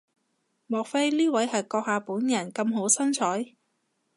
[0.65, 3.53] 莫非呢位係閣下本人咁好身材？